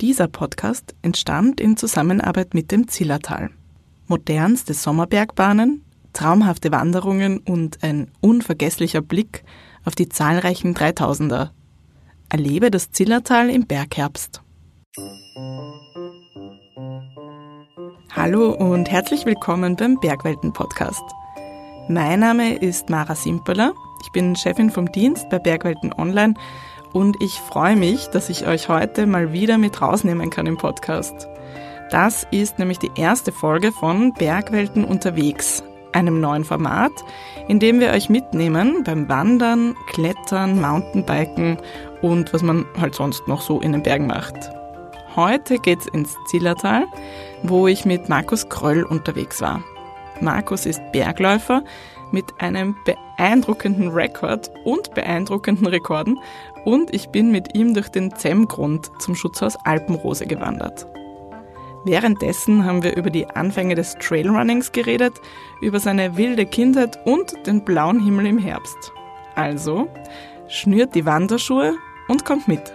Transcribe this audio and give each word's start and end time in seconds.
Dieser 0.00 0.28
Podcast 0.28 0.94
entstand 1.02 1.60
in 1.60 1.76
Zusammenarbeit 1.76 2.54
mit 2.54 2.72
dem 2.72 2.88
Zillertal. 2.88 3.50
Modernste 4.06 4.72
Sommerbergbahnen, 4.72 5.84
traumhafte 6.14 6.72
Wanderungen 6.72 7.36
und 7.40 7.82
ein 7.82 8.10
unvergesslicher 8.22 9.02
Blick 9.02 9.44
auf 9.84 9.94
die 9.94 10.08
zahlreichen 10.08 10.74
3000er. 10.74 11.50
Erlebe 12.30 12.70
das 12.70 12.92
Zillertal 12.92 13.50
im 13.50 13.66
Bergherbst. 13.66 14.40
Hallo 18.16 18.52
und 18.52 18.90
herzlich 18.90 19.26
willkommen 19.26 19.76
beim 19.76 20.00
Bergwelten 20.00 20.54
Podcast. 20.54 21.04
Mein 21.88 22.20
Name 22.20 22.56
ist 22.56 22.88
Mara 22.88 23.14
Simpeler. 23.14 23.74
Ich 24.02 24.12
bin 24.12 24.34
Chefin 24.34 24.70
vom 24.70 24.90
Dienst 24.90 25.28
bei 25.28 25.38
Bergwelten 25.38 25.92
Online 25.92 26.32
und 26.92 27.22
ich 27.22 27.40
freue 27.40 27.76
mich, 27.76 28.08
dass 28.08 28.28
ich 28.28 28.46
euch 28.46 28.68
heute 28.68 29.06
mal 29.06 29.32
wieder 29.32 29.58
mit 29.58 29.80
rausnehmen 29.80 30.30
kann 30.30 30.46
im 30.46 30.56
Podcast. 30.56 31.28
Das 31.90 32.26
ist 32.30 32.58
nämlich 32.58 32.78
die 32.78 32.90
erste 32.96 33.32
Folge 33.32 33.72
von 33.72 34.12
Bergwelten 34.12 34.84
unterwegs, 34.84 35.62
einem 35.92 36.20
neuen 36.20 36.44
Format, 36.44 36.92
in 37.48 37.58
dem 37.58 37.80
wir 37.80 37.90
euch 37.90 38.08
mitnehmen 38.08 38.84
beim 38.84 39.08
Wandern, 39.08 39.74
Klettern, 39.88 40.60
Mountainbiken 40.60 41.58
und 42.00 42.32
was 42.32 42.42
man 42.42 42.64
halt 42.80 42.94
sonst 42.94 43.26
noch 43.26 43.40
so 43.40 43.60
in 43.60 43.72
den 43.72 43.82
Bergen 43.82 44.06
macht. 44.06 44.36
Heute 45.16 45.58
geht's 45.58 45.86
ins 45.88 46.16
Zillertal, 46.28 46.86
wo 47.42 47.66
ich 47.66 47.84
mit 47.84 48.08
Markus 48.08 48.48
Kröll 48.48 48.84
unterwegs 48.84 49.40
war. 49.40 49.62
Markus 50.20 50.66
ist 50.66 50.80
Bergläufer 50.92 51.64
mit 52.12 52.24
einem 52.38 52.76
beeindruckenden 52.84 53.88
Rekord 53.88 54.50
und 54.64 54.94
beeindruckenden 54.94 55.66
Rekorden 55.66 56.18
und 56.64 56.94
ich 56.94 57.08
bin 57.08 57.30
mit 57.30 57.54
ihm 57.54 57.74
durch 57.74 57.88
den 57.88 58.14
Zemmgrund 58.14 58.90
zum 58.98 59.14
Schutzhaus 59.14 59.56
Alpenrose 59.64 60.26
gewandert. 60.26 60.86
Währenddessen 61.84 62.64
haben 62.64 62.82
wir 62.82 62.96
über 62.96 63.10
die 63.10 63.26
Anfänge 63.26 63.74
des 63.74 63.94
Trailrunnings 63.94 64.72
geredet, 64.72 65.14
über 65.62 65.80
seine 65.80 66.16
wilde 66.16 66.44
Kindheit 66.44 66.98
und 67.06 67.46
den 67.46 67.64
blauen 67.64 68.00
Himmel 68.00 68.26
im 68.26 68.38
Herbst. 68.38 68.92
Also, 69.34 69.88
schnürt 70.48 70.94
die 70.94 71.06
Wanderschuhe 71.06 71.74
und 72.08 72.26
kommt 72.26 72.48
mit. 72.48 72.74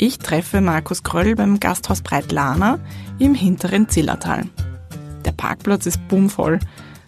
Ich 0.00 0.20
treffe 0.20 0.60
Markus 0.60 1.02
Kröll 1.02 1.34
beim 1.34 1.58
Gasthaus 1.58 2.02
Breitlana 2.02 2.78
im 3.18 3.34
hinteren 3.34 3.88
Zillertal. 3.88 4.44
Der 5.24 5.32
Parkplatz 5.32 5.86
ist 5.86 6.06
bummvoll. 6.06 6.60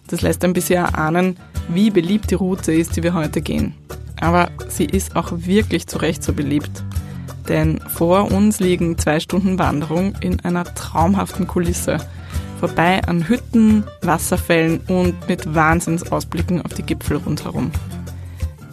Das 0.07 0.21
lässt 0.21 0.43
ein 0.43 0.51
bisschen 0.51 0.83
erahnen, 0.83 1.37
wie 1.69 1.89
beliebt 1.89 2.31
die 2.31 2.35
Route 2.35 2.73
ist, 2.73 2.97
die 2.97 3.03
wir 3.03 3.13
heute 3.13 3.41
gehen. 3.41 3.75
Aber 4.19 4.51
sie 4.67 4.83
ist 4.83 5.15
auch 5.15 5.31
wirklich 5.33 5.87
zu 5.87 5.99
Recht 5.99 6.21
so 6.21 6.33
beliebt. 6.33 6.83
Denn 7.47 7.79
vor 7.79 8.29
uns 8.29 8.59
liegen 8.59 8.97
zwei 8.97 9.21
Stunden 9.21 9.57
Wanderung 9.57 10.15
in 10.19 10.41
einer 10.41 10.65
traumhaften 10.65 11.47
Kulisse. 11.47 11.97
Vorbei 12.59 13.01
an 13.05 13.29
Hütten, 13.29 13.85
Wasserfällen 14.01 14.81
und 14.89 15.29
mit 15.29 15.55
Wahnsinnsausblicken 15.55 16.61
auf 16.61 16.73
die 16.73 16.83
Gipfel 16.83 17.17
rundherum. 17.17 17.71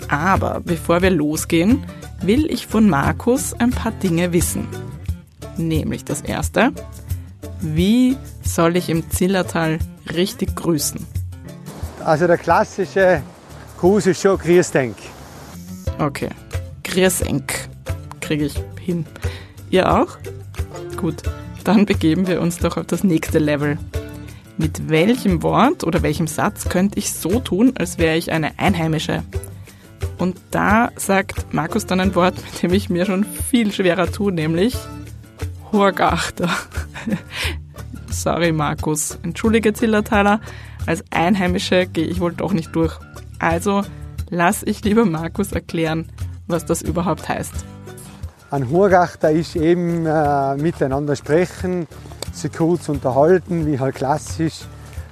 Aber 0.08 0.60
bevor 0.64 1.02
wir 1.02 1.10
losgehen, 1.10 1.84
will 2.20 2.50
ich 2.50 2.66
von 2.66 2.88
Markus 2.88 3.54
ein 3.54 3.70
paar 3.70 3.92
Dinge 3.92 4.32
wissen. 4.32 4.68
Nämlich 5.56 6.04
das 6.04 6.20
erste, 6.22 6.72
wie 7.60 8.16
soll 8.42 8.76
ich 8.76 8.88
im 8.88 9.08
Zillertal 9.10 9.78
richtig 10.14 10.54
grüßen? 10.56 11.04
Also 12.04 12.26
der 12.26 12.38
klassische 12.38 13.22
Gruß 13.78 14.06
ist 14.06 14.22
schon 14.22 14.38
Grüßdenk. 14.38 14.96
Okay, 15.98 16.30
Grüßenk 16.84 17.52
kriege 18.20 18.46
ich 18.46 18.54
hin. 18.80 19.04
Ihr 19.70 19.92
auch? 19.92 20.16
Gut, 20.96 21.22
dann 21.64 21.86
begeben 21.86 22.26
wir 22.26 22.40
uns 22.40 22.58
doch 22.58 22.76
auf 22.76 22.86
das 22.86 23.04
nächste 23.04 23.38
Level. 23.38 23.78
Mit 24.56 24.88
welchem 24.88 25.42
Wort 25.42 25.84
oder 25.84 26.02
welchem 26.02 26.26
Satz 26.26 26.68
könnte 26.68 26.98
ich 26.98 27.12
so 27.12 27.40
tun, 27.40 27.74
als 27.78 27.98
wäre 27.98 28.16
ich 28.16 28.32
eine 28.32 28.58
Einheimische? 28.58 29.22
Und 30.18 30.36
da 30.50 30.90
sagt 30.96 31.54
Markus 31.54 31.86
dann 31.86 32.00
ein 32.00 32.14
Wort, 32.14 32.34
mit 32.36 32.62
dem 32.62 32.72
ich 32.72 32.90
mir 32.90 33.06
schon 33.06 33.24
viel 33.24 33.72
schwerer 33.72 34.10
tue, 34.10 34.32
nämlich 34.32 34.76
Horgachter. 35.72 36.50
Sorry, 38.10 38.52
Markus. 38.52 39.18
Entschuldige, 39.22 39.72
Zillertaler. 39.72 40.40
Als 40.86 41.04
Einheimische 41.10 41.86
gehe 41.86 42.06
ich 42.06 42.20
wohl 42.20 42.32
doch 42.32 42.52
nicht 42.52 42.74
durch. 42.74 42.98
Also 43.38 43.82
lass 44.30 44.62
ich 44.64 44.82
lieber 44.82 45.04
Markus 45.04 45.52
erklären, 45.52 46.08
was 46.46 46.64
das 46.64 46.82
überhaupt 46.82 47.28
heißt. 47.28 47.52
Ein 48.50 48.70
Horgachter 48.70 49.30
ist 49.30 49.56
eben 49.56 50.06
äh, 50.06 50.56
miteinander 50.56 51.14
sprechen, 51.14 51.86
sich 52.32 52.52
kurz 52.52 52.88
unterhalten, 52.88 53.66
wie 53.66 53.78
halt 53.78 53.96
klassisch, 53.96 54.60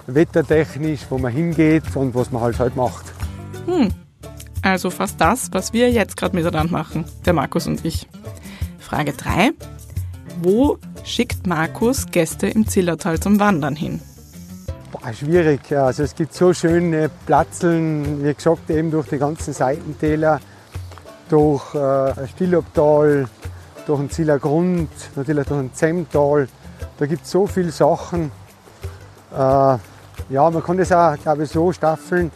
wettertechnisch, 0.07 1.01
wo 1.11 1.19
man 1.19 1.33
hingeht 1.33 1.95
und 1.95 2.15
was 2.15 2.33
man 2.33 2.43
halt 2.43 2.59
halt 2.59 2.77
macht. 2.77 3.05
Hm, 3.67 3.91
also 4.71 4.91
fast 4.91 5.21
das, 5.21 5.49
was 5.53 5.73
wir 5.73 5.91
jetzt 5.91 6.17
gerade 6.17 6.35
miteinander 6.35 6.73
machen, 6.73 7.05
der 7.25 7.33
Markus 7.33 7.67
und 7.67 7.85
ich. 7.85 8.09
Frage 8.79 9.13
3. 9.13 9.53
Wo 10.43 10.79
schickt 11.05 11.47
Markus 11.47 12.07
Gäste 12.07 12.47
im 12.49 12.67
Zillertal 12.67 13.19
zum 13.21 13.41
Wandern 13.41 13.77
hin? 13.77 14.01
Boah, 14.93 15.13
schwierig. 15.13 15.73
Also 15.73 16.03
es 16.03 16.15
gibt 16.15 16.35
so 16.35 16.53
schöne 16.53 17.11
Platzeln, 17.27 18.25
wie 18.25 18.35
gesagt, 18.35 18.69
eben 18.71 18.91
durch 18.91 19.09
die 19.09 19.19
ganzen 19.19 19.53
Seitentäler, 19.53 20.41
durch 21.29 21.75
äh, 21.75 22.27
Stillobtal, 22.29 23.27
durch 23.87 24.01
den 24.01 24.11
Ziller 24.11 24.39
Grund, 24.39 24.91
natürlich 25.15 25.47
durch 25.47 25.61
den 25.61 25.75
Zemmtal. 25.75 26.49
Da 26.99 27.07
gibt 27.07 27.25
es 27.25 27.31
so 27.31 27.47
viele 27.47 27.71
Sachen. 27.71 28.31
Äh, 29.33 29.37
ja, 29.39 30.51
man 30.51 30.63
kann 30.63 30.77
das 30.77 30.93
auch, 30.93 31.17
glaube 31.17 31.45
ich, 31.45 31.51
so 31.51 31.73
staffeln, 31.73 32.31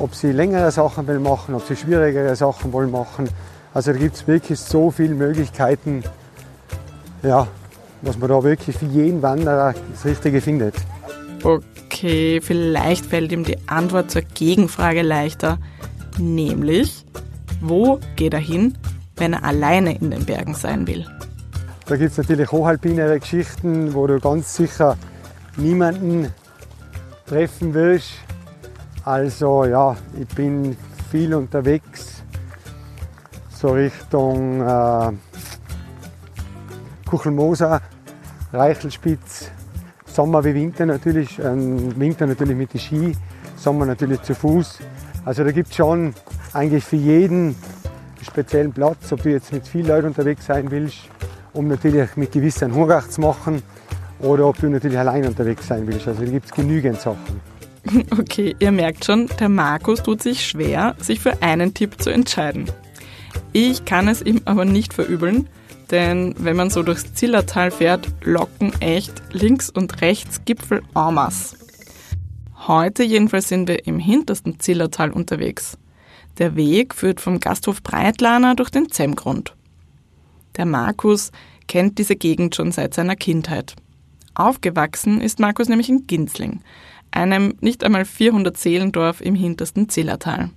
ob 0.00 0.14
sie 0.14 0.32
längere 0.32 0.70
Sachen 0.70 1.06
will 1.06 1.20
machen, 1.20 1.54
ob 1.54 1.66
sie 1.66 1.76
schwierigere 1.76 2.34
Sachen 2.34 2.72
wollen 2.72 2.90
machen. 2.90 3.28
Also 3.72 3.92
da 3.92 3.98
gibt 3.98 4.16
es 4.16 4.26
wirklich 4.26 4.58
so 4.58 4.90
viele 4.90 5.14
Möglichkeiten, 5.14 6.02
ja, 7.22 7.46
was 8.02 8.18
man 8.18 8.30
da 8.30 8.42
wirklich 8.42 8.76
für 8.76 8.86
jeden 8.86 9.22
Wanderer 9.22 9.74
das 9.92 10.04
Richtige 10.04 10.40
findet. 10.40 10.74
Okay, 11.42 12.40
vielleicht 12.40 13.06
fällt 13.06 13.30
ihm 13.30 13.44
die 13.44 13.58
Antwort 13.68 14.10
zur 14.10 14.22
Gegenfrage 14.22 15.02
leichter, 15.02 15.58
nämlich, 16.18 17.04
wo 17.60 18.00
geht 18.16 18.34
er 18.34 18.40
hin, 18.40 18.76
wenn 19.16 19.34
er 19.34 19.44
alleine 19.44 19.96
in 19.96 20.10
den 20.10 20.24
Bergen 20.24 20.54
sein 20.54 20.86
will? 20.86 21.06
Da 21.86 21.96
gibt 21.96 22.12
es 22.12 22.18
natürlich 22.18 22.50
hochalpinere 22.50 23.20
Geschichten, 23.20 23.94
wo 23.94 24.06
du 24.06 24.18
ganz 24.18 24.54
sicher 24.54 24.96
niemanden 25.56 26.32
treffen 27.26 27.74
willst. 27.74 28.10
Also 29.04 29.64
ja, 29.64 29.96
ich 30.18 30.28
bin 30.28 30.76
viel 31.10 31.34
unterwegs, 31.34 32.22
so 33.50 33.72
Richtung 33.72 34.60
äh, 34.60 35.12
Kuchelmoser, 37.08 37.80
Reichelspitz, 38.52 39.50
Sommer 40.06 40.44
wie 40.44 40.54
Winter 40.54 40.84
natürlich, 40.84 41.38
ähm, 41.38 41.98
Winter 41.98 42.26
natürlich 42.26 42.56
mit 42.56 42.74
den 42.74 42.80
Ski, 42.80 43.16
Sommer 43.56 43.86
natürlich 43.86 44.20
zu 44.22 44.34
Fuß. 44.34 44.78
Also 45.24 45.44
da 45.44 45.50
gibt 45.50 45.70
es 45.70 45.76
schon 45.76 46.14
eigentlich 46.52 46.84
für 46.84 46.96
jeden 46.96 47.56
einen 48.20 48.24
speziellen 48.24 48.72
Platz, 48.72 49.12
ob 49.12 49.22
du 49.22 49.30
jetzt 49.30 49.52
mit 49.52 49.66
vielen 49.66 49.86
Leuten 49.86 50.08
unterwegs 50.08 50.46
sein 50.46 50.70
willst, 50.70 51.08
um 51.54 51.68
natürlich 51.68 52.16
mit 52.16 52.32
gewissen 52.32 52.74
Hurgach 52.74 53.08
zu 53.08 53.22
machen 53.22 53.62
oder 54.20 54.46
ob 54.46 54.60
du 54.60 54.68
natürlich 54.68 54.98
allein 54.98 55.26
unterwegs 55.26 55.66
sein 55.66 55.86
willst. 55.86 56.06
Also 56.06 56.22
da 56.22 56.30
gibt 56.30 56.46
es 56.46 56.52
genügend 56.52 57.00
Sachen. 57.00 57.49
Okay, 58.10 58.54
ihr 58.58 58.72
merkt 58.72 59.04
schon, 59.04 59.28
der 59.38 59.48
Markus 59.48 60.02
tut 60.02 60.22
sich 60.22 60.46
schwer, 60.46 60.96
sich 60.98 61.20
für 61.20 61.42
einen 61.42 61.74
Tipp 61.74 62.00
zu 62.00 62.10
entscheiden. 62.10 62.70
Ich 63.52 63.84
kann 63.84 64.08
es 64.08 64.22
ihm 64.22 64.40
aber 64.44 64.64
nicht 64.64 64.94
verübeln, 64.94 65.48
denn 65.90 66.34
wenn 66.38 66.56
man 66.56 66.70
so 66.70 66.82
durchs 66.82 67.14
Zillertal 67.14 67.70
fährt, 67.70 68.08
locken 68.22 68.72
echt 68.80 69.22
links 69.32 69.70
und 69.70 70.00
rechts 70.02 70.44
Gipfel 70.44 70.82
en 70.94 71.14
masse. 71.14 71.56
Heute 72.66 73.02
jedenfalls 73.02 73.48
sind 73.48 73.68
wir 73.68 73.86
im 73.86 73.98
hintersten 73.98 74.60
Zillertal 74.60 75.10
unterwegs. 75.10 75.78
Der 76.38 76.54
Weg 76.56 76.94
führt 76.94 77.20
vom 77.20 77.40
Gasthof 77.40 77.82
Breitlana 77.82 78.54
durch 78.54 78.70
den 78.70 78.90
Zemmgrund. 78.90 79.56
Der 80.56 80.66
Markus 80.66 81.32
kennt 81.66 81.98
diese 81.98 82.16
Gegend 82.16 82.54
schon 82.54 82.70
seit 82.70 82.94
seiner 82.94 83.16
Kindheit. 83.16 83.74
Aufgewachsen 84.34 85.20
ist 85.20 85.40
Markus 85.40 85.68
nämlich 85.68 85.88
in 85.88 86.06
Ginzling, 86.06 86.60
einem 87.10 87.54
nicht 87.60 87.84
einmal 87.84 88.04
400 88.04 88.56
Seelendorf 88.56 89.20
im 89.20 89.34
hintersten 89.34 89.88
Zillertal. 89.88 90.50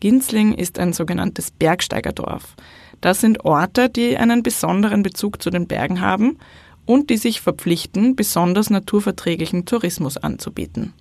Ginzling 0.00 0.52
ist 0.54 0.78
ein 0.78 0.92
sogenanntes 0.92 1.50
Bergsteigerdorf. 1.50 2.56
Das 3.00 3.20
sind 3.20 3.44
Orte, 3.44 3.88
die 3.88 4.16
einen 4.16 4.42
besonderen 4.42 5.02
Bezug 5.02 5.42
zu 5.42 5.50
den 5.50 5.66
Bergen 5.66 6.00
haben 6.00 6.38
und 6.86 7.10
die 7.10 7.16
sich 7.16 7.40
verpflichten, 7.40 8.16
besonders 8.16 8.70
naturverträglichen 8.70 9.64
Tourismus 9.64 10.16
anzubieten. 10.16 10.92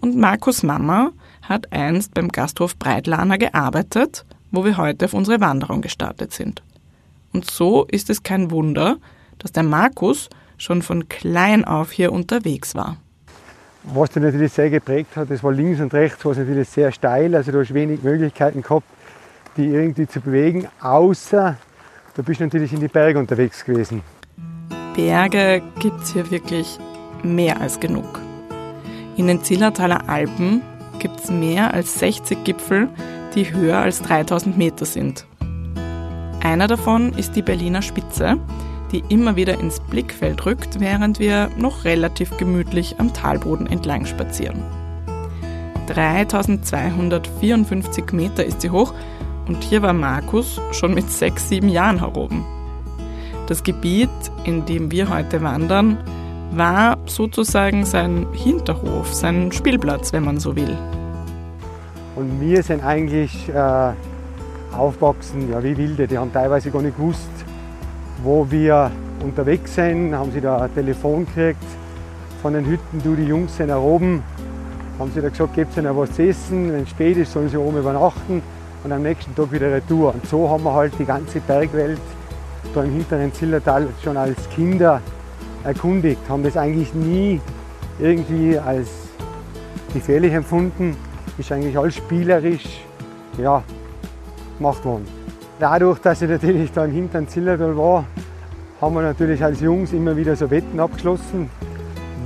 Und 0.00 0.16
Markus 0.16 0.62
Mama 0.62 1.10
hat 1.42 1.72
einst 1.72 2.14
beim 2.14 2.28
Gasthof 2.28 2.78
Breitlana 2.78 3.36
gearbeitet, 3.36 4.24
wo 4.50 4.64
wir 4.64 4.76
heute 4.76 5.06
auf 5.06 5.14
unsere 5.14 5.40
Wanderung 5.40 5.80
gestartet 5.80 6.32
sind. 6.32 6.62
Und 7.32 7.50
so 7.50 7.84
ist 7.86 8.10
es 8.10 8.22
kein 8.22 8.50
Wunder, 8.50 8.98
dass 9.38 9.52
der 9.52 9.64
Markus 9.64 10.30
schon 10.56 10.82
von 10.82 11.08
klein 11.08 11.64
auf 11.64 11.90
hier 11.90 12.12
unterwegs 12.12 12.74
war. 12.74 12.98
Was 13.92 14.10
dich 14.10 14.22
natürlich 14.22 14.52
sehr 14.52 14.70
geprägt 14.70 15.14
hat, 15.16 15.30
das 15.30 15.44
war 15.44 15.52
links 15.52 15.80
und 15.80 15.92
rechts 15.92 16.24
war 16.24 16.32
es 16.32 16.38
natürlich 16.38 16.68
sehr 16.68 16.90
steil, 16.90 17.34
also 17.34 17.52
du 17.52 17.60
hast 17.60 17.74
wenig 17.74 18.02
Möglichkeiten 18.02 18.62
gehabt, 18.62 18.86
die 19.58 19.66
irgendwie 19.66 20.06
zu 20.06 20.20
bewegen, 20.20 20.66
außer 20.80 21.56
du 22.14 22.22
bist 22.22 22.40
natürlich 22.40 22.72
in 22.72 22.80
die 22.80 22.88
Berge 22.88 23.18
unterwegs 23.18 23.62
gewesen. 23.64 24.02
Berge 24.94 25.62
gibt 25.80 26.02
es 26.02 26.12
hier 26.12 26.30
wirklich 26.30 26.78
mehr 27.22 27.60
als 27.60 27.78
genug. 27.78 28.20
In 29.16 29.26
den 29.26 29.42
Zillertaler 29.44 30.08
Alpen 30.08 30.62
gibt 30.98 31.20
es 31.20 31.30
mehr 31.30 31.74
als 31.74 31.98
60 31.98 32.42
Gipfel, 32.42 32.88
die 33.34 33.52
höher 33.52 33.78
als 33.78 34.00
3000 34.00 34.56
Meter 34.56 34.86
sind. 34.86 35.26
Einer 36.42 36.68
davon 36.68 37.12
ist 37.12 37.36
die 37.36 37.42
Berliner 37.42 37.82
Spitze, 37.82 38.38
die 38.94 39.04
immer 39.08 39.36
wieder 39.36 39.58
ins 39.58 39.80
Blickfeld 39.80 40.46
rückt, 40.46 40.78
während 40.78 41.18
wir 41.18 41.50
noch 41.58 41.84
relativ 41.84 42.36
gemütlich 42.36 42.94
am 42.98 43.12
Talboden 43.12 43.66
entlang 43.66 44.06
spazieren. 44.06 44.62
3254 45.88 48.12
Meter 48.12 48.44
ist 48.44 48.60
sie 48.60 48.70
hoch 48.70 48.94
und 49.48 49.64
hier 49.64 49.82
war 49.82 49.92
Markus 49.92 50.60
schon 50.70 50.94
mit 50.94 51.10
6, 51.10 51.48
7 51.48 51.68
Jahren 51.68 51.98
heroben. 51.98 52.44
Das 53.48 53.64
Gebiet, 53.64 54.08
in 54.44 54.64
dem 54.64 54.92
wir 54.92 55.10
heute 55.10 55.42
wandern, 55.42 55.98
war 56.52 56.96
sozusagen 57.06 57.84
sein 57.84 58.28
Hinterhof, 58.32 59.12
sein 59.12 59.50
Spielplatz, 59.50 60.12
wenn 60.12 60.24
man 60.24 60.38
so 60.38 60.54
will. 60.54 60.78
Und 62.14 62.40
wir 62.40 62.62
sind 62.62 62.84
eigentlich 62.84 63.48
äh, 63.48 63.92
aufgewachsen 64.72 65.50
ja, 65.50 65.60
wie 65.64 65.76
Wilde. 65.76 66.06
Die 66.06 66.16
haben 66.16 66.32
teilweise 66.32 66.70
gar 66.70 66.80
nicht 66.80 66.96
gewusst, 66.96 67.28
wo 68.22 68.46
wir 68.50 68.90
unterwegs 69.22 69.74
sind. 69.74 70.14
Haben 70.14 70.32
sie 70.32 70.40
da 70.40 70.58
ein 70.62 70.74
Telefon 70.74 71.26
gekriegt 71.26 71.64
von 72.44 72.52
den 72.52 72.66
Hütten, 72.66 73.02
du 73.02 73.14
die 73.14 73.24
Jungs 73.24 73.56
sind 73.56 73.68
da 73.68 73.78
oben. 73.78 74.22
Haben 74.98 75.10
sie 75.14 75.22
da 75.22 75.30
gesagt, 75.30 75.54
gebt 75.54 75.76
ihnen 75.76 75.96
was 75.96 76.12
zu 76.12 76.28
essen. 76.28 76.72
Wenn 76.72 76.82
es 76.82 76.90
spät 76.90 77.16
ist, 77.16 77.32
sollen 77.32 77.48
sie 77.48 77.56
oben 77.56 77.78
übernachten 77.78 78.42
und 78.84 78.92
am 78.92 79.02
nächsten 79.02 79.34
Tag 79.34 79.50
wieder 79.50 79.72
retour. 79.72 80.12
Und 80.12 80.26
so 80.26 80.48
haben 80.50 80.62
wir 80.62 80.74
halt 80.74 80.92
die 80.98 81.06
ganze 81.06 81.40
Bergwelt 81.40 81.98
da 82.74 82.84
im 82.84 82.92
hinteren 82.92 83.32
Zillertal 83.32 83.88
schon 84.02 84.16
als 84.16 84.36
Kinder 84.50 85.00
erkundigt. 85.64 86.20
Haben 86.28 86.42
das 86.42 86.56
eigentlich 86.56 86.92
nie 86.92 87.40
irgendwie 87.98 88.58
als 88.58 88.88
gefährlich 89.94 90.34
empfunden. 90.34 90.96
Ist 91.38 91.50
eigentlich 91.50 91.78
alles 91.78 91.94
spielerisch 91.94 92.84
ja, 93.38 93.62
gemacht 94.58 94.84
worden. 94.84 95.23
Dadurch, 95.58 95.98
dass 96.00 96.20
ich 96.20 96.28
natürlich 96.28 96.72
da 96.72 96.84
im 96.84 96.92
hinteren 96.92 97.28
Zillertal 97.28 97.76
war, 97.76 98.04
haben 98.80 98.94
wir 98.94 99.02
natürlich 99.02 99.42
als 99.42 99.60
Jungs 99.60 99.92
immer 99.92 100.16
wieder 100.16 100.36
so 100.36 100.50
Wetten 100.50 100.80
abgeschlossen, 100.80 101.48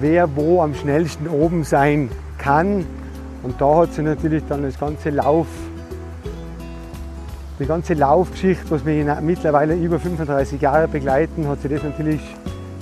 wer 0.01 0.35
wo 0.35 0.63
am 0.63 0.75
schnellsten 0.75 1.29
oben 1.29 1.65
sein 1.65 2.11
kann. 2.39 2.87
Und 3.43 3.61
da 3.61 3.77
hat 3.77 3.93
sich 3.93 4.05
natürlich 4.05 4.43
dann 4.49 4.63
das 4.63 4.79
ganze 4.79 5.11
Lauf 5.11 5.47
die 7.59 7.67
ganze 7.67 7.95
Laufgeschichte, 7.95 8.71
was 8.71 8.87
wir 8.87 9.21
mittlerweile 9.21 9.75
über 9.75 9.99
35 9.99 10.61
Jahre 10.61 10.87
begleiten, 10.87 11.49
hat 11.49 11.61
sich 11.61 11.71
das 11.73 11.83
natürlich 11.83 12.21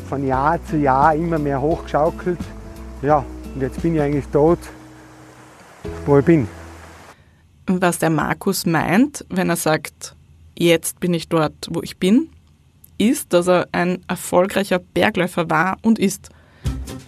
von 0.08 0.26
Jahr 0.26 0.62
zu 0.66 0.76
Jahr 0.76 1.14
immer 1.14 1.38
mehr 1.38 1.60
hochgeschaukelt. 1.60 2.38
Ja, 3.02 3.24
und 3.54 3.60
jetzt 3.60 3.80
bin 3.80 3.94
ich 3.94 4.00
eigentlich 4.00 4.26
dort, 4.32 4.58
wo 6.04 6.18
ich 6.18 6.24
bin. 6.24 6.48
Was 7.66 7.98
der 7.98 8.10
Markus 8.10 8.66
meint, 8.66 9.24
wenn 9.30 9.48
er 9.48 9.56
sagt, 9.56 10.15
jetzt 10.58 11.00
bin 11.00 11.14
ich 11.14 11.28
dort, 11.28 11.54
wo 11.70 11.82
ich 11.82 11.98
bin, 11.98 12.28
ist, 12.98 13.32
dass 13.32 13.48
er 13.48 13.68
ein 13.72 14.02
erfolgreicher 14.08 14.78
Bergläufer 14.78 15.50
war 15.50 15.78
und 15.82 15.98
ist. 15.98 16.30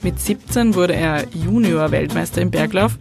Mit 0.03 0.21
17 0.21 0.75
wurde 0.75 0.95
er 0.95 1.27
Junior-Weltmeister 1.35 2.41
im 2.41 2.51
Berglauf 2.51 2.99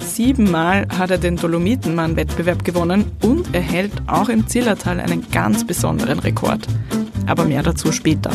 Siebenmal 0.00 0.86
hat 0.88 1.10
er 1.10 1.18
den 1.18 1.36
Dolomitenmann-Wettbewerb 1.36 2.64
gewonnen 2.64 3.12
und 3.22 3.54
erhält 3.54 3.92
auch 4.06 4.28
im 4.28 4.46
Zillertal 4.46 4.98
einen 4.98 5.30
ganz 5.30 5.66
besonderen 5.66 6.18
Rekord. 6.18 6.66
Aber 7.26 7.44
mehr 7.44 7.62
dazu 7.62 7.92
später. 7.92 8.30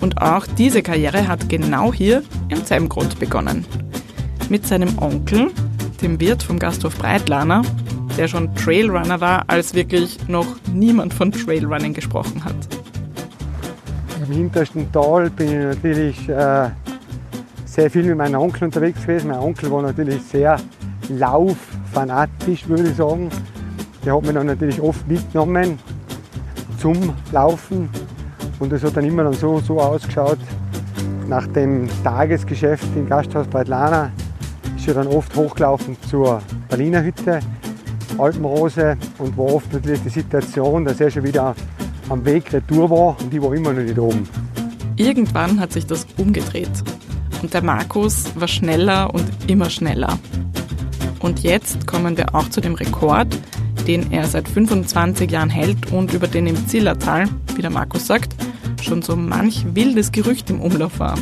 Und 0.00 0.20
auch 0.20 0.46
diese 0.46 0.82
Karriere 0.82 1.28
hat 1.28 1.48
genau 1.48 1.92
hier 1.92 2.22
im 2.48 2.64
Zemgrund 2.64 3.18
begonnen. 3.20 3.64
Mit 4.48 4.66
seinem 4.66 4.98
Onkel, 4.98 5.50
dem 6.02 6.20
Wirt 6.20 6.42
vom 6.42 6.58
Gasthof 6.58 6.96
Breitlaner, 6.96 7.62
der 8.16 8.28
schon 8.28 8.54
Trailrunner 8.54 9.20
war, 9.20 9.44
als 9.46 9.74
wirklich 9.74 10.18
noch 10.28 10.46
niemand 10.72 11.12
von 11.12 11.30
Trailrunning 11.30 11.92
gesprochen 11.92 12.44
hat. 12.44 12.54
Im 14.26 14.34
hintersten 14.34 14.90
Tal 14.90 15.30
bin 15.30 15.48
ich 15.48 15.76
natürlich 15.76 16.28
äh, 16.28 16.70
sehr 17.64 17.90
viel 17.90 18.04
mit 18.04 18.16
meinem 18.16 18.40
Onkel 18.40 18.64
unterwegs 18.64 19.02
gewesen. 19.02 19.28
Mein 19.28 19.38
Onkel 19.38 19.70
war 19.70 19.82
natürlich 19.82 20.22
sehr 20.22 20.56
lauffanatisch, 21.08 22.66
würde 22.68 22.88
ich 22.88 22.96
sagen. 22.96 23.30
Der 24.04 24.16
hat 24.16 24.22
mich 24.22 24.32
dann 24.32 24.46
natürlich 24.46 24.80
oft 24.80 25.06
mitgenommen 25.06 25.78
zum 26.78 27.12
Laufen. 27.32 27.88
Und 28.58 28.72
das 28.72 28.82
hat 28.82 28.96
dann 28.96 29.04
immer 29.04 29.24
dann 29.24 29.34
so, 29.34 29.60
so 29.60 29.78
ausgeschaut. 29.78 30.38
Nach 31.28 31.46
dem 31.48 31.88
Tagesgeschäft 32.02 32.86
im 32.96 33.08
Gasthaus 33.08 33.46
Breitlana 33.46 34.10
ist 34.76 34.88
er 34.88 34.94
dann 34.94 35.08
oft 35.08 35.34
hochgelaufen 35.36 35.96
zur 36.08 36.40
Berliner 36.68 37.02
Hütte, 37.02 37.40
Alpenrose 38.18 38.96
und 39.18 39.36
war 39.36 39.54
oft 39.54 39.72
natürlich 39.72 40.02
die 40.02 40.08
Situation, 40.10 40.84
dass 40.84 41.00
er 41.00 41.10
schon 41.10 41.24
wieder 41.24 41.54
am 42.08 42.24
Weg 42.24 42.52
retour 42.52 42.90
war 42.90 43.16
und 43.20 43.32
ich 43.32 43.42
war 43.42 43.52
immer 43.54 43.72
noch 43.72 43.82
nicht 43.82 43.98
oben. 43.98 44.28
Irgendwann 44.96 45.60
hat 45.60 45.72
sich 45.72 45.86
das 45.86 46.06
umgedreht. 46.16 46.70
Und 47.42 47.52
der 47.52 47.62
Markus 47.62 48.24
war 48.34 48.48
schneller 48.48 49.12
und 49.12 49.24
immer 49.46 49.68
schneller. 49.68 50.18
Und 51.20 51.40
jetzt 51.40 51.86
kommen 51.86 52.16
wir 52.16 52.34
auch 52.34 52.48
zu 52.48 52.60
dem 52.60 52.74
Rekord, 52.74 53.28
den 53.86 54.10
er 54.12 54.26
seit 54.26 54.48
25 54.48 55.30
Jahren 55.30 55.50
hält 55.50 55.92
und 55.92 56.12
über 56.12 56.26
den 56.26 56.46
im 56.46 56.66
Zillertal, 56.66 57.28
wie 57.54 57.62
der 57.62 57.70
Markus 57.70 58.06
sagt, 58.06 58.34
schon 58.82 59.02
so 59.02 59.16
manch 59.16 59.64
wildes 59.74 60.12
Gerücht 60.12 60.50
im 60.50 60.60
Umlauf 60.60 60.98
war. 60.98 61.16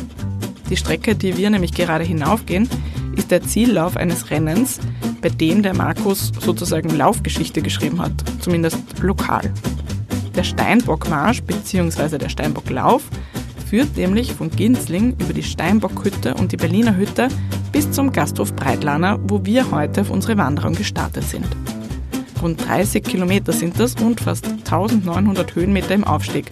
Die 0.69 0.77
Strecke, 0.77 1.15
die 1.15 1.37
wir 1.37 1.49
nämlich 1.49 1.73
gerade 1.73 2.03
hinaufgehen, 2.03 2.69
ist 3.15 3.31
der 3.31 3.41
Ziellauf 3.41 3.97
eines 3.97 4.29
Rennens, 4.29 4.79
bei 5.21 5.29
dem 5.29 5.63
der 5.63 5.73
Markus 5.73 6.31
sozusagen 6.39 6.89
Laufgeschichte 6.89 7.61
geschrieben 7.61 8.01
hat, 8.01 8.13
zumindest 8.39 8.77
lokal. 9.01 9.51
Der 10.35 10.43
Steinbockmarsch 10.43 11.41
bzw. 11.43 12.17
der 12.17 12.29
Steinbocklauf 12.29 13.03
führt 13.69 13.97
nämlich 13.97 14.33
von 14.33 14.49
Ginzling 14.51 15.15
über 15.19 15.33
die 15.33 15.43
Steinbockhütte 15.43 16.35
und 16.35 16.51
die 16.51 16.57
Berliner 16.57 16.95
Hütte 16.95 17.29
bis 17.71 17.91
zum 17.91 18.11
Gasthof 18.11 18.55
Breitlaner, 18.55 19.19
wo 19.27 19.45
wir 19.45 19.71
heute 19.71 20.01
auf 20.01 20.09
unsere 20.09 20.37
Wanderung 20.37 20.75
gestartet 20.75 21.23
sind. 21.23 21.47
Rund 22.41 22.65
30 22.67 23.03
Kilometer 23.03 23.53
sind 23.53 23.79
das 23.79 23.95
und 23.95 24.21
fast 24.21 24.45
1900 24.45 25.55
Höhenmeter 25.55 25.95
im 25.95 26.03
Aufstieg. 26.03 26.51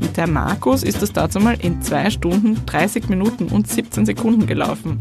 Mit 0.00 0.16
der 0.16 0.26
Markus 0.26 0.82
ist 0.82 1.02
das 1.02 1.12
dazu 1.12 1.38
mal 1.38 1.58
in 1.60 1.82
2 1.82 2.10
Stunden, 2.10 2.64
30 2.66 3.08
Minuten 3.08 3.48
und 3.48 3.68
17 3.68 4.06
Sekunden 4.06 4.46
gelaufen. 4.46 4.98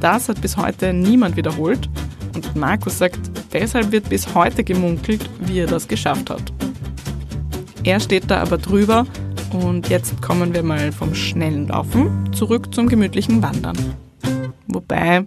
Das 0.00 0.28
hat 0.28 0.40
bis 0.40 0.56
heute 0.56 0.92
niemand 0.92 1.36
wiederholt 1.36 1.88
und 2.34 2.54
Markus 2.54 2.98
sagt, 2.98 3.18
deshalb 3.52 3.90
wird 3.90 4.08
bis 4.08 4.34
heute 4.34 4.62
gemunkelt, 4.62 5.28
wie 5.40 5.58
er 5.60 5.66
das 5.66 5.88
geschafft 5.88 6.30
hat. 6.30 6.52
Er 7.82 7.98
steht 7.98 8.30
da 8.30 8.40
aber 8.40 8.58
drüber 8.58 9.06
und 9.52 9.88
jetzt 9.88 10.20
kommen 10.22 10.54
wir 10.54 10.62
mal 10.62 10.92
vom 10.92 11.14
schnellen 11.14 11.68
Laufen 11.68 12.32
zurück 12.32 12.72
zum 12.72 12.88
gemütlichen 12.88 13.42
Wandern. 13.42 13.76
Wobei 14.68 15.24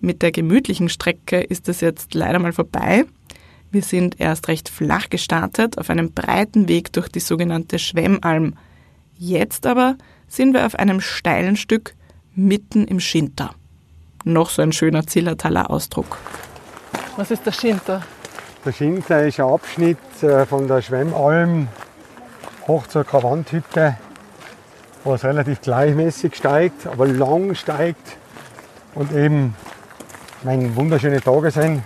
mit 0.00 0.22
der 0.22 0.30
gemütlichen 0.30 0.88
Strecke 0.88 1.40
ist 1.40 1.68
es 1.68 1.80
jetzt 1.80 2.14
leider 2.14 2.38
mal 2.38 2.52
vorbei. 2.52 3.06
Wir 3.72 3.82
sind 3.82 4.20
erst 4.20 4.46
recht 4.48 4.68
flach 4.68 5.10
gestartet 5.10 5.78
auf 5.78 5.90
einem 5.90 6.12
breiten 6.12 6.68
Weg 6.68 6.92
durch 6.92 7.08
die 7.08 7.20
sogenannte 7.20 7.78
Schwemmalm. 7.78 8.54
Jetzt 9.18 9.66
aber 9.66 9.96
sind 10.28 10.52
wir 10.52 10.66
auf 10.66 10.76
einem 10.76 11.00
steilen 11.00 11.56
Stück 11.56 11.96
mitten 12.34 12.84
im 12.84 13.00
Schinter. 13.00 13.54
Noch 14.28 14.50
so 14.50 14.60
ein 14.60 14.72
schöner 14.72 15.06
Zillertaler 15.06 15.70
Ausdruck. 15.70 16.18
Was 17.16 17.30
ist 17.30 17.46
der 17.46 17.52
Schinter? 17.52 18.02
Der 18.64 18.72
Schinter 18.72 19.24
ist 19.24 19.38
ein 19.38 19.46
Abschnitt 19.46 19.98
äh, 20.20 20.44
von 20.44 20.66
der 20.66 20.82
Schwemmalm 20.82 21.68
hoch 22.66 22.88
zur 22.88 23.04
Krawandhütte, 23.04 23.96
wo 25.04 25.14
es 25.14 25.22
relativ 25.22 25.60
gleichmäßig 25.60 26.34
steigt, 26.34 26.88
aber 26.88 27.06
lang 27.06 27.54
steigt 27.54 28.16
und 28.96 29.12
eben, 29.12 29.54
wenn 30.42 30.74
wunderschöne 30.74 31.20
Tage 31.20 31.52
sind, 31.52 31.84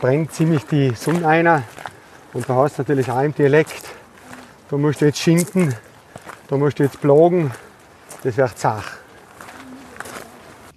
brennt 0.00 0.32
ziemlich 0.32 0.64
die 0.64 0.94
Sonne 0.94 1.28
ein 1.28 1.64
und 2.32 2.48
da 2.48 2.54
hast 2.54 2.78
du 2.78 2.82
natürlich 2.82 3.10
auch 3.10 3.20
im 3.20 3.34
Dialekt, 3.34 3.84
da 4.70 4.78
musst 4.78 5.02
du 5.02 5.04
jetzt 5.04 5.18
schinden, 5.18 5.74
da 6.48 6.56
musst 6.56 6.78
du 6.78 6.84
jetzt 6.84 6.98
plagen, 7.02 7.50
das 8.22 8.38
wird 8.38 8.58
zach. 8.58 9.03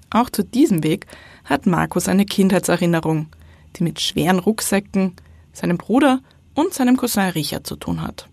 Auch 0.09 0.29
zu 0.29 0.43
diesem 0.43 0.83
Weg 0.83 1.05
hat 1.43 1.65
Markus 1.65 2.07
eine 2.07 2.25
Kindheitserinnerung, 2.25 3.27
die 3.75 3.83
mit 3.83 3.99
schweren 3.99 4.39
Rucksäcken, 4.39 5.15
seinem 5.53 5.77
Bruder 5.77 6.19
und 6.53 6.73
seinem 6.73 6.97
Cousin 6.97 7.29
Richard 7.29 7.67
zu 7.67 7.75
tun 7.75 8.01
hat. 8.01 8.29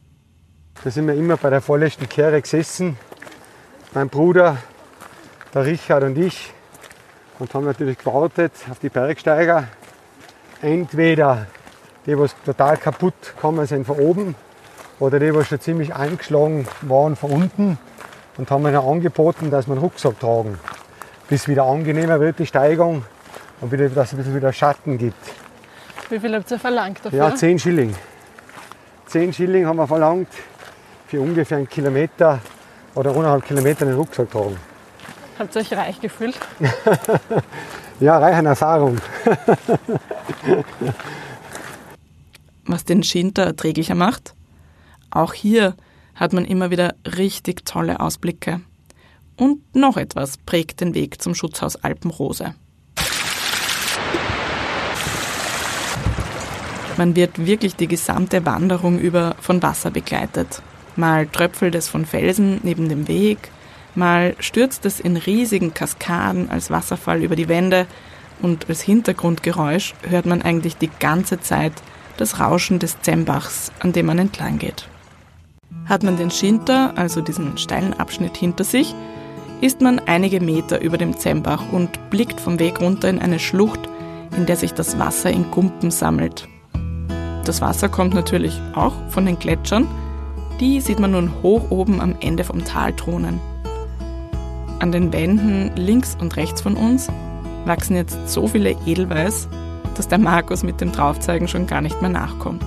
Da 0.83 0.91
sind 0.91 1.07
wir 1.07 1.15
immer 1.15 1.37
bei 1.37 1.51
der 1.51 1.61
vorletzten 1.61 2.09
Kehre 2.09 2.41
gesessen. 2.41 2.97
Mein 3.93 4.09
Bruder, 4.09 4.59
der 5.55 5.65
Richard 5.65 6.05
und 6.05 6.19
ich. 6.19 6.53
Und 7.39 7.53
haben 7.55 7.65
natürlich 7.65 7.99
gewartet 7.99 8.53
auf 8.71 8.79
die 8.79 8.89
Bergsteiger. 8.89 9.69
Entweder 10.63 11.47
die, 12.07 12.15
die 12.15 12.27
total 12.45 12.77
kaputt 12.77 13.15
gekommen 13.35 13.67
sind 13.67 13.87
von 13.87 13.99
oben, 13.99 14.35
oder 15.01 15.19
die, 15.19 15.33
die 15.33 15.45
schon 15.45 15.61
ziemlich 15.61 15.95
eingeschlagen 15.95 16.67
waren 16.83 17.17
von 17.17 17.31
unten. 17.31 17.79
Und 18.37 18.51
haben 18.51 18.67
ihnen 18.67 18.77
angeboten, 18.77 19.51
dass 19.51 19.67
wir 19.67 19.73
einen 19.73 19.83
Rucksack 19.83 20.19
tragen. 20.21 20.59
Bis 21.29 21.49
wieder 21.49 21.65
angenehmer 21.65 22.21
wird, 22.21 22.39
die 22.39 22.47
Steigung. 22.47 23.05
Und 23.61 23.73
wieder, 23.73 23.89
dass 23.89 24.09
es 24.09 24.15
ein 24.15 24.17
bisschen 24.19 24.37
wieder 24.37 24.53
Schatten 24.53 24.99
gibt. 24.99 25.17
Wie 26.11 26.21
viel 26.21 26.35
habt 26.35 26.51
ihr 26.51 26.59
verlangt 26.59 27.01
dafür? 27.03 27.19
Ja, 27.19 27.35
10 27.35 27.59
Schilling. 27.59 27.95
10 29.07 29.33
Schilling 29.33 29.67
haben 29.67 29.77
wir 29.77 29.87
verlangt 29.87 30.29
für 31.07 31.21
ungefähr 31.21 31.59
einen 31.59 31.69
Kilometer 31.69 32.41
oder 32.95 33.11
eineinhalb 33.11 33.45
Kilometer 33.45 33.87
den 33.87 33.95
Rucksack 33.95 34.31
tragen. 34.31 34.59
Habt 35.39 35.55
ihr 35.57 35.61
euch 35.63 35.73
reich 35.73 36.01
gefühlt? 36.01 36.39
ja, 38.01 38.19
reich 38.19 38.37
an 38.37 38.47
Erfahrung. 38.47 38.99
Was 42.67 42.85
den 42.85 43.03
Schinter 43.03 43.45
erträglicher 43.45 43.95
macht? 43.95 44.35
Auch 45.11 45.33
hier 45.33 45.75
hat 46.15 46.33
man 46.33 46.45
immer 46.45 46.71
wieder 46.71 46.95
richtig 47.17 47.65
tolle 47.65 48.01
Ausblicke. 48.01 48.61
Und 49.37 49.75
noch 49.75 49.97
etwas 49.97 50.37
prägt 50.39 50.81
den 50.81 50.95
Weg 50.95 51.21
zum 51.21 51.35
Schutzhaus 51.35 51.77
Alpenrose. 51.77 52.55
Man 56.97 57.17
wird 57.17 57.45
wirklich 57.45 57.75
die 57.75 57.89
gesamte 57.89 58.47
Wanderung 58.47 59.01
über 59.01 59.35
von 59.41 59.63
Wasser 59.63 59.91
begleitet. 59.91 60.63
Mal 60.95 61.27
tröpfelt 61.27 61.75
es 61.75 61.89
von 61.89 62.07
Felsen 62.07 62.61
neben 62.63 62.89
dem 62.89 63.09
Weg, 63.09 63.51
mal 63.97 64.37
stürzt 64.39 64.87
es 64.87 65.01
in 65.01 65.17
riesigen 65.17 65.75
Kaskaden 65.75 66.51
als 66.51 66.71
Wasserfall 66.71 67.23
über 67.23 67.35
die 67.35 67.49
Wände 67.49 67.87
und 68.41 68.69
als 68.69 68.83
Hintergrundgeräusch 68.83 69.95
hört 70.09 70.27
man 70.27 70.43
eigentlich 70.43 70.77
die 70.77 70.91
ganze 71.01 71.41
Zeit 71.41 71.73
das 72.17 72.39
Rauschen 72.39 72.79
des 72.79 73.01
Zembachs, 73.01 73.73
an 73.81 73.93
dem 73.93 74.07
man 74.07 74.21
entlang 74.21 74.59
geht. 74.59 74.89
Hat 75.87 76.05
man 76.05 76.17
den 76.17 76.31
Schinter, 76.31 76.93
also 76.97 77.21
diesen 77.21 77.59
steilen 77.59 77.95
Abschnitt 77.95 78.37
hinter 78.37 78.63
sich, 78.63 78.95
ist 79.61 79.81
man 79.81 79.99
einige 79.99 80.41
Meter 80.41 80.81
über 80.81 80.99
dem 80.99 81.17
Zembach 81.17 81.63
und 81.73 82.11
blickt 82.11 82.41
vom 82.41 82.59
Weg 82.59 82.81
runter 82.81 83.09
in 83.09 83.19
eine 83.19 83.39
Schlucht, 83.39 83.81
in 84.37 84.47
der 84.47 84.57
sich 84.57 84.75
das 84.75 84.99
Wasser 84.99 85.31
in 85.31 85.51
Gumpen 85.51 85.91
sammelt. 85.91 86.49
Das 87.45 87.61
Wasser 87.61 87.89
kommt 87.89 88.15
natürlich 88.15 88.61
auch 88.75 88.95
von 89.09 89.27
den 89.27 89.39
Gletschern. 89.39 89.87
Die 90.61 90.81
sieht 90.81 90.99
man 90.99 91.13
nun 91.13 91.31
hoch 91.43 91.71
oben 91.71 92.01
am 92.01 92.15
Ende 92.21 92.45
vom 92.45 92.65
Tal 92.65 92.93
thronen. 92.95 93.41
An 94.79 94.93
den 94.93 95.13
Wänden 95.13 95.71
links 95.77 96.17
und 96.21 96.37
rechts 96.37 96.61
von 96.61 96.77
uns 96.77 97.09
wachsen 97.65 97.97
jetzt 97.97 98.19
so 98.29 98.47
viele 98.47 98.77
Edelweiß, 98.87 99.49
dass 99.95 100.09
der 100.09 100.19
Markus 100.19 100.63
mit 100.63 100.81
dem 100.81 100.93
Draufzeigen 100.93 101.49
schon 101.49 101.67
gar 101.67 101.81
nicht 101.81 102.01
mehr 102.01 102.11
nachkommt. 102.11 102.65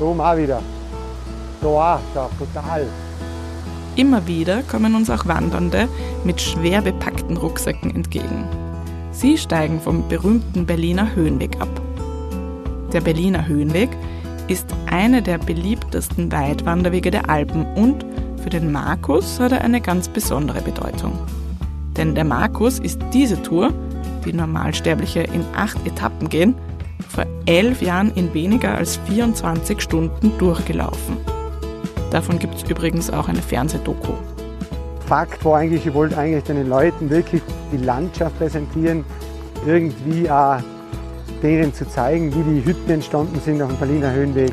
Oben 0.00 0.20
auch 0.20 0.36
wieder. 0.36 0.62
Da 1.60 1.66
auch, 1.68 2.00
da, 2.14 2.30
total. 2.38 2.86
Immer 3.96 4.26
wieder 4.26 4.62
kommen 4.62 4.94
uns 4.94 5.10
auch 5.10 5.26
Wandernde 5.26 5.88
mit 6.24 6.40
schwer 6.40 6.80
bepackten 6.80 7.36
Rucksäcken 7.36 7.94
entgegen. 7.94 8.48
Sie 9.12 9.36
steigen 9.36 9.80
vom 9.80 10.08
berühmten 10.08 10.64
Berliner 10.64 11.14
Höhenweg 11.14 11.60
ab. 11.60 11.68
Der 12.92 13.00
Berliner 13.00 13.46
Höhenweg 13.46 13.90
ist 14.48 14.66
eine 14.86 15.22
der 15.22 15.38
beliebtesten 15.38 16.30
Weitwanderwege 16.32 17.10
der 17.10 17.28
Alpen 17.28 17.64
und 17.74 18.04
für 18.42 18.50
den 18.50 18.72
Markus 18.72 19.38
hat 19.38 19.52
er 19.52 19.62
eine 19.62 19.80
ganz 19.80 20.08
besondere 20.08 20.60
Bedeutung. 20.62 21.18
Denn 21.96 22.14
der 22.14 22.24
Markus 22.24 22.78
ist 22.78 23.00
diese 23.12 23.40
Tour, 23.42 23.72
die 24.24 24.32
Normalsterbliche 24.32 25.20
in 25.20 25.44
acht 25.54 25.84
Etappen 25.86 26.28
gehen, 26.28 26.54
vor 27.08 27.26
elf 27.46 27.82
Jahren 27.82 28.12
in 28.14 28.32
weniger 28.32 28.76
als 28.76 28.96
24 29.08 29.80
Stunden 29.80 30.32
durchgelaufen. 30.38 31.18
Davon 32.10 32.38
gibt 32.38 32.56
es 32.56 32.68
übrigens 32.68 33.10
auch 33.10 33.28
eine 33.28 33.40
Fernsehdoku. 33.40 34.12
Fakt 35.06 35.44
war 35.44 35.58
eigentlich, 35.58 35.86
ich 35.86 35.94
wollte 35.94 36.18
eigentlich 36.18 36.44
den 36.44 36.68
Leuten 36.68 37.10
wirklich 37.10 37.42
die 37.72 37.78
Landschaft 37.78 38.36
präsentieren, 38.38 39.04
irgendwie 39.66 40.30
auch 40.30 40.58
denen 41.42 41.72
zu 41.72 41.88
zeigen, 41.88 42.34
wie 42.34 42.54
die 42.54 42.64
Hütten 42.64 42.90
entstanden 42.90 43.40
sind 43.44 43.62
auf 43.62 43.68
dem 43.68 43.78
Berliner 43.78 44.12
Höhenweg. 44.12 44.52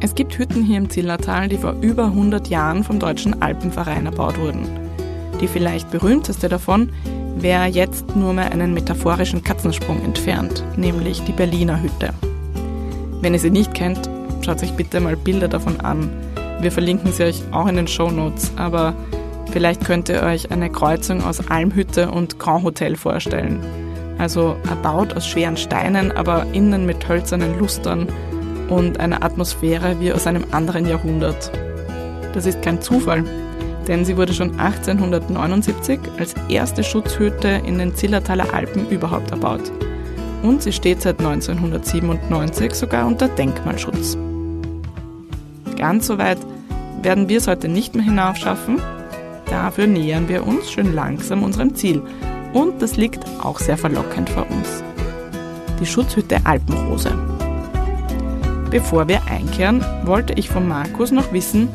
Es 0.00 0.14
gibt 0.14 0.38
Hütten 0.38 0.62
hier 0.62 0.78
im 0.78 0.90
Zillertal, 0.90 1.48
die 1.48 1.56
vor 1.56 1.74
über 1.80 2.04
100 2.04 2.48
Jahren 2.48 2.84
vom 2.84 2.98
Deutschen 2.98 3.40
Alpenverein 3.40 4.06
erbaut 4.06 4.38
wurden. 4.38 4.68
Die 5.40 5.48
vielleicht 5.48 5.90
berühmteste 5.90 6.48
davon 6.48 6.90
wäre 7.36 7.66
jetzt 7.66 8.14
nur 8.14 8.32
mehr 8.32 8.52
einen 8.52 8.74
metaphorischen 8.74 9.42
Katzensprung 9.42 10.02
entfernt, 10.04 10.62
nämlich 10.76 11.22
die 11.24 11.32
Berliner 11.32 11.82
Hütte. 11.82 12.12
Wenn 13.20 13.32
ihr 13.32 13.40
sie 13.40 13.50
nicht 13.50 13.74
kennt, 13.74 14.08
schaut 14.42 14.62
euch 14.62 14.74
bitte 14.74 15.00
mal 15.00 15.16
Bilder 15.16 15.48
davon 15.48 15.80
an. 15.80 16.10
Wir 16.60 16.72
verlinken 16.72 17.12
sie 17.12 17.24
euch 17.24 17.42
auch 17.52 17.66
in 17.66 17.76
den 17.76 17.88
Show 17.88 18.10
Notes, 18.10 18.52
aber 18.56 18.94
vielleicht 19.52 19.84
könnt 19.84 20.08
ihr 20.08 20.22
euch 20.22 20.50
eine 20.50 20.70
Kreuzung 20.70 21.22
aus 21.22 21.48
Almhütte 21.48 22.10
und 22.10 22.38
Grand 22.38 22.64
Hotel 22.64 22.96
vorstellen 22.96 23.60
also 24.18 24.56
erbaut 24.68 25.14
aus 25.14 25.26
schweren 25.26 25.56
Steinen, 25.56 26.12
aber 26.12 26.46
innen 26.52 26.86
mit 26.86 27.08
hölzernen 27.08 27.58
Lustern 27.58 28.08
und 28.68 29.00
einer 29.00 29.22
Atmosphäre 29.22 30.00
wie 30.00 30.12
aus 30.12 30.26
einem 30.26 30.44
anderen 30.50 30.88
Jahrhundert. 30.88 31.50
Das 32.32 32.46
ist 32.46 32.62
kein 32.62 32.80
Zufall, 32.80 33.24
denn 33.86 34.04
sie 34.04 34.16
wurde 34.16 34.32
schon 34.32 34.58
1879 34.58 36.00
als 36.18 36.34
erste 36.48 36.82
Schutzhütte 36.82 37.60
in 37.64 37.78
den 37.78 37.94
Zillertaler 37.94 38.52
Alpen 38.54 38.88
überhaupt 38.88 39.30
erbaut. 39.30 39.70
Und 40.42 40.62
sie 40.62 40.72
steht 40.72 41.02
seit 41.02 41.18
1997 41.20 42.74
sogar 42.74 43.06
unter 43.06 43.28
Denkmalschutz. 43.28 44.16
Ganz 45.84 46.06
so 46.06 46.16
weit 46.16 46.38
werden 47.02 47.28
wir 47.28 47.36
es 47.36 47.46
heute 47.46 47.68
nicht 47.68 47.94
mehr 47.94 48.06
hinaufschaffen. 48.06 48.80
Dafür 49.50 49.86
nähern 49.86 50.30
wir 50.30 50.46
uns 50.46 50.72
schön 50.72 50.94
langsam 50.94 51.42
unserem 51.42 51.74
Ziel 51.74 52.00
und 52.54 52.80
das 52.80 52.96
liegt 52.96 53.22
auch 53.42 53.58
sehr 53.58 53.76
verlockend 53.76 54.30
vor 54.30 54.50
uns. 54.50 54.82
Die 55.78 55.84
Schutzhütte 55.84 56.38
Alpenrose. 56.44 57.12
Bevor 58.70 59.08
wir 59.08 59.26
einkehren, 59.26 59.84
wollte 60.04 60.32
ich 60.32 60.48
von 60.48 60.66
Markus 60.66 61.10
noch 61.10 61.34
wissen, 61.34 61.68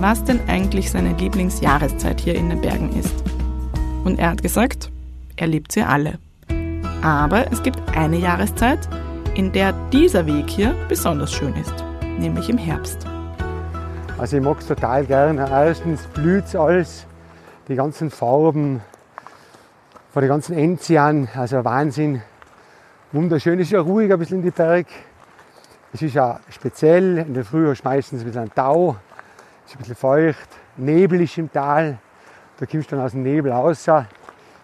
was 0.00 0.22
denn 0.22 0.40
eigentlich 0.48 0.90
seine 0.90 1.14
Lieblingsjahreszeit 1.14 2.20
hier 2.20 2.34
in 2.34 2.50
den 2.50 2.60
Bergen 2.60 2.90
ist. 2.90 3.14
Und 4.04 4.18
er 4.18 4.32
hat 4.32 4.42
gesagt, 4.42 4.90
er 5.36 5.46
liebt 5.46 5.72
sie 5.72 5.82
alle. 5.82 6.18
Aber 7.00 7.50
es 7.50 7.62
gibt 7.62 7.80
eine 7.96 8.18
Jahreszeit, 8.18 8.86
in 9.34 9.50
der 9.50 9.72
dieser 9.94 10.26
Weg 10.26 10.50
hier 10.50 10.74
besonders 10.90 11.32
schön 11.32 11.54
ist, 11.54 11.82
nämlich 12.18 12.50
im 12.50 12.58
Herbst. 12.58 13.06
Also 14.18 14.38
ich 14.38 14.42
mag 14.42 14.58
es 14.60 14.66
total 14.66 15.04
gerne. 15.04 15.46
Erstens 15.50 16.06
blüht 16.06 16.56
alles, 16.56 17.06
die 17.68 17.74
ganzen 17.74 18.10
Farben, 18.10 18.80
vor 20.10 20.22
den 20.22 20.30
ganzen 20.30 20.56
Enzian, 20.56 21.28
also 21.34 21.62
Wahnsinn. 21.66 22.22
Wunderschön, 23.12 23.60
es 23.60 23.66
ist 23.66 23.72
ja 23.72 23.80
ruhig 23.80 24.10
ein 24.10 24.18
bisschen 24.18 24.38
in 24.38 24.44
die 24.44 24.50
Berg. 24.50 24.86
Es 25.92 26.00
ist 26.00 26.14
ja 26.14 26.40
speziell, 26.48 27.18
in 27.18 27.34
der 27.34 27.44
Früh 27.44 27.74
schmeißen 27.74 28.18
sie 28.18 28.24
ein 28.24 28.32
bisschen 28.32 28.54
Tau, 28.54 28.96
es 29.66 29.72
ist 29.72 29.76
ein 29.76 29.78
bisschen 29.80 29.96
feucht, 29.96 30.48
Nebel 30.78 31.20
ist 31.20 31.36
im 31.36 31.52
Tal, 31.52 31.98
da 32.58 32.64
kommst 32.64 32.90
du 32.90 32.96
dann 32.96 33.04
aus 33.04 33.12
dem 33.12 33.22
Nebel 33.22 33.52
raus 33.52 33.86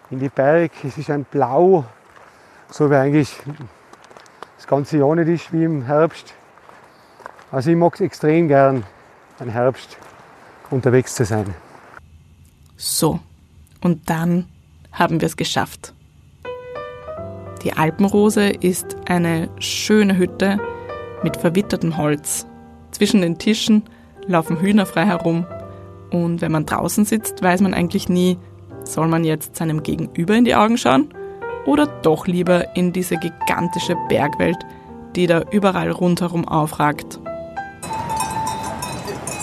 in 0.09 0.17
die 0.17 0.29
Berg. 0.29 0.71
Es 0.83 0.97
ist 0.97 1.11
ein 1.11 1.25
Blau, 1.25 1.85
so 2.71 2.89
wie 2.89 2.95
eigentlich 2.95 3.39
das 4.57 4.65
ganze 4.65 4.97
Jahr 4.97 5.13
nicht 5.15 5.27
ist, 5.27 5.53
wie 5.53 5.63
im 5.63 5.85
Herbst. 5.85 6.33
Also 7.51 7.69
ich 7.69 7.77
mag 7.77 7.93
es 7.93 8.01
extrem 8.01 8.47
gern, 8.47 8.83
im 9.43 9.49
Herbst 9.49 9.97
unterwegs 10.71 11.15
zu 11.15 11.25
sein. 11.25 11.53
So, 12.77 13.19
und 13.81 14.09
dann 14.09 14.45
haben 14.91 15.21
wir 15.21 15.27
es 15.27 15.37
geschafft. 15.37 15.93
Die 17.63 17.73
Alpenrose 17.73 18.49
ist 18.49 18.95
eine 19.07 19.49
schöne 19.59 20.17
Hütte 20.17 20.59
mit 21.23 21.37
verwittertem 21.37 21.97
Holz. 21.97 22.45
Zwischen 22.91 23.21
den 23.21 23.37
Tischen 23.37 23.83
laufen 24.25 24.59
Hühner 24.59 24.85
frei 24.85 25.05
herum 25.05 25.45
und 26.11 26.41
wenn 26.41 26.51
man 26.51 26.65
draußen 26.65 27.05
sitzt, 27.05 27.41
weiß 27.41 27.61
man 27.61 27.73
eigentlich 27.73 28.09
nie, 28.09 28.37
soll 28.83 29.07
man 29.07 29.23
jetzt 29.23 29.55
seinem 29.55 29.81
Gegenüber 29.83 30.35
in 30.35 30.45
die 30.45 30.55
Augen 30.55 30.77
schauen 30.77 31.13
oder 31.65 31.87
doch 31.87 32.27
lieber 32.27 32.75
in 32.75 32.91
diese 32.91 33.15
gigantische 33.15 33.95
Bergwelt, 34.09 34.59
die 35.15 35.27
da 35.27 35.43
überall 35.51 35.91
rundherum 35.91 36.47
aufragt. 36.47 37.19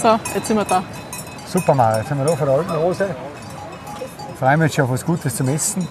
So, 0.02 0.19
jetzt 0.35 0.47
sind 0.47 0.57
wir 0.57 0.64
da. 0.64 0.83
Super, 1.47 1.75
Mara, 1.75 1.99
jetzt 1.99 2.09
sind 2.09 2.19
wir 2.19 2.25
da 2.25 2.37
vor 2.37 2.47
der 2.47 2.57
Alpenrose 2.57 3.14
freue 4.40 4.57
mich 4.57 4.73
schon 4.73 4.85
auf 4.85 4.90
was 4.92 5.04
Gutes 5.04 5.37
zum 5.37 5.49
Essen. 5.49 5.87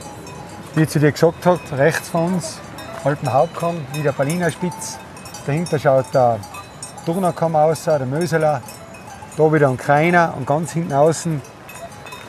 Wie 0.73 0.81
ich 0.81 0.89
zu 0.89 0.99
dir 0.99 1.11
gesagt 1.11 1.45
habe, 1.45 1.59
rechts 1.73 2.09
von 2.09 2.33
uns 2.33 2.57
Alpenhauptkamm, 3.03 3.75
wie 3.93 4.01
der 4.01 4.11
Berliner 4.11 4.49
Spitz, 4.49 4.97
dahinter 5.45 5.77
schaut 5.77 6.11
der 6.15 6.39
Durnerkamm 7.05 7.55
aus, 7.55 7.83
der 7.83 8.07
Möseler. 8.07 8.63
Da 9.37 9.53
wieder 9.53 9.69
ein 9.69 9.77
kleiner 9.77 10.33
und 10.35 10.47
ganz 10.47 10.71
hinten 10.71 10.93
außen 10.93 11.43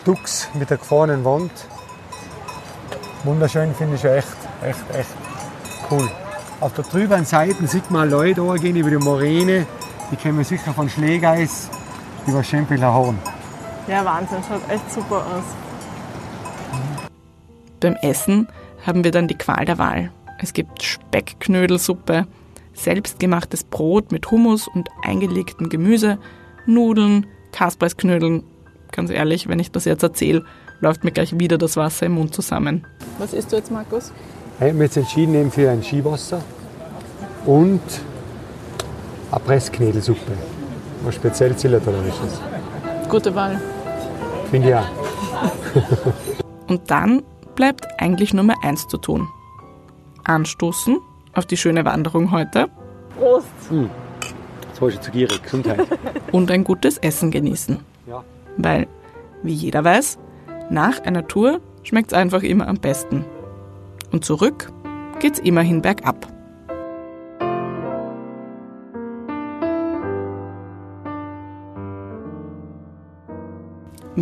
Dux 0.04 0.48
mit 0.52 0.68
der 0.68 0.76
gefahrenen 0.76 1.24
Wand. 1.24 1.52
Wunderschön 3.24 3.74
finde 3.74 3.96
ich 3.96 4.04
echt, 4.04 4.28
echt, 4.62 4.90
echt 4.92 5.14
cool. 5.90 6.06
Auf 6.60 6.74
der 6.74 6.84
drüben 6.84 7.24
Seite 7.24 7.66
sieht 7.66 7.90
man 7.90 8.10
Leute 8.10 8.42
gehen 8.60 8.76
über 8.76 8.90
die 8.90 8.98
Moräne. 8.98 9.66
Die 10.10 10.16
kommen 10.16 10.42
sicher 10.44 10.72
von 10.72 10.88
Schlägeis 10.88 11.70
über 12.26 12.42
Schempeler 12.42 12.92
Horn. 12.92 13.18
Ja, 13.86 14.04
Wahnsinn, 14.04 14.38
schaut 14.46 14.68
echt 14.68 14.92
super 14.92 15.16
aus. 15.16 15.44
Beim 17.80 17.96
Essen 18.02 18.48
haben 18.86 19.04
wir 19.04 19.10
dann 19.10 19.28
die 19.28 19.38
Qual 19.38 19.64
der 19.64 19.78
Wahl. 19.78 20.10
Es 20.38 20.52
gibt 20.52 20.82
Speckknödelsuppe, 20.82 22.26
selbstgemachtes 22.74 23.64
Brot 23.64 24.10
mit 24.10 24.30
Hummus 24.30 24.68
und 24.68 24.88
eingelegtem 25.02 25.68
Gemüse, 25.68 26.18
Nudeln, 26.66 27.26
Kaspersknödeln. 27.52 28.42
Ganz 28.92 29.10
ehrlich, 29.10 29.48
wenn 29.48 29.58
ich 29.58 29.70
das 29.70 29.84
jetzt 29.84 30.02
erzähle, 30.02 30.44
läuft 30.80 31.04
mir 31.04 31.12
gleich 31.12 31.38
wieder 31.38 31.58
das 31.58 31.76
Wasser 31.76 32.06
im 32.06 32.12
Mund 32.12 32.34
zusammen. 32.34 32.86
Was 33.18 33.32
isst 33.32 33.52
du 33.52 33.56
jetzt, 33.56 33.70
Markus? 33.70 34.12
Ich 34.56 34.62
habe 34.62 34.72
mich 34.72 34.82
jetzt 34.82 34.96
entschieden 34.96 35.34
eben 35.34 35.50
für 35.50 35.70
ein 35.70 35.82
Skiwasser 35.82 36.42
und 37.46 37.80
eine 39.30 39.40
Pressknödelsuppe. 39.40 40.32
Was 41.02 41.14
speziell 41.14 41.56
zillertalerisches. 41.56 42.40
Gute 43.08 43.34
Wahl. 43.34 43.60
Finde 44.50 44.68
ich 44.68 44.74
auch. 44.74 44.88
und 46.68 46.90
dann 46.90 47.22
bleibt 47.54 47.86
eigentlich 47.98 48.34
nur 48.34 48.44
mehr 48.44 48.56
eins 48.62 48.86
zu 48.88 48.98
tun. 48.98 49.28
Anstoßen 50.24 50.98
auf 51.34 51.46
die 51.46 51.56
schöne 51.56 51.84
Wanderung 51.84 52.30
heute. 52.30 52.68
Prost! 53.18 53.46
Hm. 53.68 53.90
Jetzt 54.68 54.80
war 54.80 54.88
ich 54.88 55.00
zu 55.00 55.10
gierig. 55.10 55.42
Gesundheit. 55.42 55.86
Und 56.32 56.50
ein 56.50 56.64
gutes 56.64 56.98
Essen 56.98 57.30
genießen. 57.30 57.80
Ja. 58.06 58.24
Weil, 58.56 58.86
wie 59.42 59.52
jeder 59.52 59.84
weiß, 59.84 60.18
nach 60.70 61.00
einer 61.00 61.26
Tour 61.26 61.60
schmeckt 61.82 62.12
es 62.12 62.18
einfach 62.18 62.42
immer 62.42 62.68
am 62.68 62.76
besten. 62.76 63.24
Und 64.12 64.24
zurück 64.24 64.72
geht's 65.20 65.38
immerhin 65.38 65.82
bergab. 65.82 66.26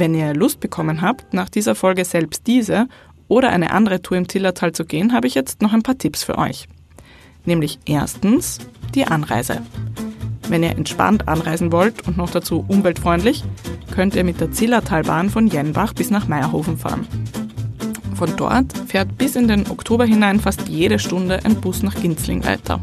Wenn 0.01 0.15
ihr 0.15 0.33
Lust 0.33 0.61
bekommen 0.61 1.03
habt, 1.03 1.35
nach 1.35 1.49
dieser 1.49 1.75
Folge 1.75 2.05
selbst 2.05 2.47
diese 2.47 2.87
oder 3.27 3.49
eine 3.49 3.73
andere 3.73 4.01
Tour 4.01 4.17
im 4.17 4.29
Tillertal 4.29 4.71
zu 4.71 4.85
gehen, 4.85 5.13
habe 5.13 5.27
ich 5.27 5.35
jetzt 5.35 5.61
noch 5.61 5.73
ein 5.73 5.83
paar 5.83 5.99
Tipps 5.99 6.23
für 6.23 6.39
euch. 6.39 6.69
Nämlich 7.45 7.81
erstens 7.85 8.59
die 8.95 9.07
Anreise. 9.07 9.61
Wenn 10.49 10.63
ihr 10.63 10.71
entspannt 10.71 11.27
anreisen 11.27 11.73
wollt 11.73 12.07
und 12.07 12.17
noch 12.17 12.31
dazu 12.31 12.65
umweltfreundlich, 12.69 13.43
könnt 13.93 14.15
ihr 14.15 14.23
mit 14.23 14.41
der 14.41 14.53
Zillertalbahn 14.53 15.31
von 15.31 15.49
Jenbach 15.49 15.95
bis 15.95 16.11
nach 16.11 16.29
Meierhofen 16.29 16.79
fahren. 16.79 17.05
Von 18.15 18.37
dort 18.37 18.79
fährt 18.87 19.19
bis 19.19 19.35
in 19.35 19.49
den 19.49 19.69
Oktober 19.69 20.05
hinein 20.05 20.39
fast 20.39 20.69
jede 20.69 21.01
Stunde 21.01 21.45
ein 21.45 21.57
Bus 21.57 21.83
nach 21.83 21.97
Ginzling 21.97 22.45
weiter. 22.45 22.81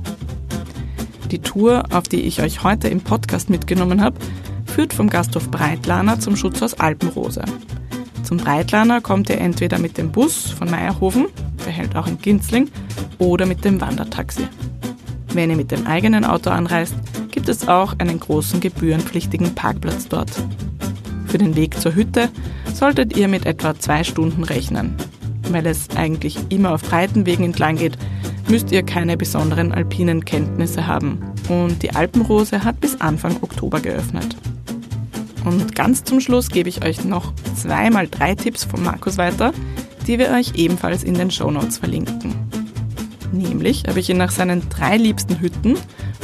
Die 1.32 1.40
Tour, 1.40 1.86
auf 1.92 2.10
die 2.10 2.22
ich 2.22 2.42
euch 2.42 2.64
heute 2.64 2.90
im 2.90 3.00
Podcast 3.00 3.50
mitgenommen 3.50 4.02
habe, 4.02 4.18
führt 4.76 4.94
vom 4.94 5.10
Gasthof 5.10 5.50
Breitlaner 5.52 6.20
zum 6.20 6.36
Schutzhaus 6.36 6.74
Alpenrose. 6.74 7.46
Zum 8.24 8.36
Breitlaner 8.36 9.00
kommt 9.00 9.30
ihr 9.30 9.40
entweder 9.40 9.80
mit 9.80 9.98
dem 9.98 10.12
Bus 10.12 10.52
von 10.52 10.70
Meierhofen, 10.70 11.28
der 11.66 11.72
hält 11.72 11.96
auch 11.96 12.08
in 12.08 12.18
Ginzling, 12.18 12.70
oder 13.18 13.46
mit 13.46 13.64
dem 13.64 13.80
Wandertaxi. 13.80 14.46
Wenn 15.34 15.50
ihr 15.50 15.56
mit 15.56 15.72
dem 15.72 15.88
eigenen 15.88 16.26
Auto 16.26 16.50
anreist, 16.50 16.94
gibt 17.32 17.48
es 17.48 17.70
auch 17.70 17.98
einen 18.00 18.20
großen 18.20 18.60
gebührenpflichtigen 18.60 19.56
Parkplatz 19.56 20.10
dort. 20.10 20.32
Für 21.28 21.38
den 21.38 21.56
Weg 21.56 21.80
zur 21.80 21.96
Hütte 21.96 22.28
solltet 22.74 23.16
ihr 23.16 23.30
mit 23.30 23.46
etwa 23.46 23.80
zwei 23.80 24.04
Stunden 24.04 24.44
rechnen. 24.44 24.94
Weil 25.52 25.68
es 25.68 25.88
eigentlich 25.96 26.38
immer 26.50 26.74
auf 26.74 26.82
breiten 26.82 27.26
Wegen 27.26 27.46
entlang 27.46 27.78
geht, 27.78 27.98
müsst 28.50 28.74
ihr 28.74 28.84
keine 28.84 29.16
besonderen 29.16 29.72
alpinen 29.72 30.26
Kenntnisse 30.26 30.86
haben. 30.86 31.20
Und 31.48 31.82
die 31.82 31.96
Alpenrose 31.96 32.66
hat 32.66 32.82
bis 32.82 33.00
Anfang 33.00 33.38
Oktober 33.42 33.80
geöffnet. 33.80 34.36
Und 35.46 35.76
ganz 35.76 36.04
zum 36.04 36.20
Schluss 36.20 36.50
gebe 36.50 36.70
ich 36.70 36.84
euch 36.84 37.06
noch 37.06 37.34
zweimal 37.56 38.08
drei 38.08 38.34
Tipps 38.36 38.64
von 38.64 38.84
Markus 38.84 39.18
weiter, 39.18 39.54
die 40.08 40.18
wir 40.18 40.32
euch 40.32 40.56
ebenfalls 40.56 41.04
in 41.04 41.14
den 41.14 41.32
Shownotes 41.32 41.78
verlinken. 41.78 42.34
Nämlich 43.32 43.84
habe 43.88 44.00
ich 44.00 44.10
ihn 44.10 44.18
nach 44.18 44.32
seinen 44.32 44.68
drei 44.70 44.98
liebsten 44.98 45.40
Hütten 45.40 45.78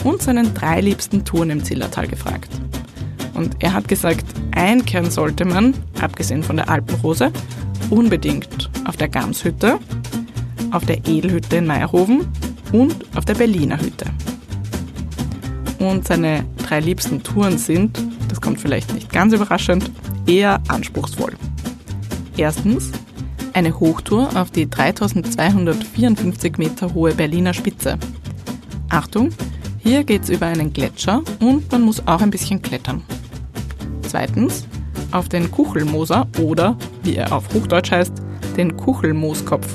und 0.03 0.21
seinen 0.21 0.53
drei 0.53 0.81
liebsten 0.81 1.23
Touren 1.23 1.51
im 1.51 1.63
Zillertal 1.63 2.07
gefragt. 2.07 2.49
Und 3.33 3.57
er 3.59 3.73
hat 3.73 3.87
gesagt, 3.87 4.25
einkehren 4.51 5.11
sollte 5.11 5.45
man, 5.45 5.73
abgesehen 5.99 6.43
von 6.43 6.57
der 6.57 6.69
Alpenrose, 6.69 7.31
unbedingt 7.89 8.69
auf 8.85 8.97
der 8.97 9.09
Gamshütte, 9.09 9.79
auf 10.71 10.85
der 10.85 11.05
Edelhütte 11.07 11.57
in 11.57 11.67
Meierhofen 11.67 12.27
und 12.71 12.95
auf 13.15 13.25
der 13.25 13.35
Berliner 13.35 13.79
Hütte. 13.79 14.05
Und 15.79 16.07
seine 16.07 16.45
drei 16.57 16.79
liebsten 16.79 17.21
Touren 17.23 17.57
sind 17.57 17.99
das 18.31 18.39
kommt 18.39 18.61
vielleicht 18.61 18.93
nicht 18.93 19.11
ganz 19.11 19.33
überraschend, 19.33 19.91
eher 20.25 20.61
anspruchsvoll. 20.69 21.33
Erstens 22.37 22.91
eine 23.51 23.77
Hochtour 23.77 24.29
auf 24.39 24.51
die 24.51 24.69
3254 24.69 26.57
Meter 26.57 26.93
hohe 26.93 27.13
Berliner 27.13 27.53
Spitze. 27.53 27.97
Achtung, 28.87 29.31
hier 29.79 30.05
geht 30.05 30.23
es 30.23 30.29
über 30.29 30.45
einen 30.45 30.71
Gletscher 30.71 31.23
und 31.41 31.69
man 31.73 31.81
muss 31.81 32.07
auch 32.07 32.21
ein 32.21 32.31
bisschen 32.31 32.61
klettern. 32.61 33.03
Zweitens 34.03 34.65
auf 35.11 35.27
den 35.27 35.51
Kuchelmoser 35.51 36.25
oder, 36.39 36.77
wie 37.03 37.17
er 37.17 37.33
auf 37.33 37.53
Hochdeutsch 37.53 37.91
heißt, 37.91 38.13
den 38.55 38.77
Kuchelmooskopf. 38.77 39.67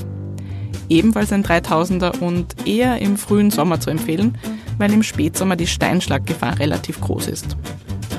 Ebenfalls 0.88 1.30
ein 1.30 1.44
3000er 1.44 2.20
und 2.20 2.66
eher 2.66 3.02
im 3.02 3.18
frühen 3.18 3.50
Sommer 3.50 3.80
zu 3.80 3.90
empfehlen, 3.90 4.38
weil 4.78 4.94
im 4.94 5.02
Spätsommer 5.02 5.56
die 5.56 5.66
Steinschlaggefahr 5.66 6.58
relativ 6.58 7.02
groß 7.02 7.28
ist. 7.28 7.58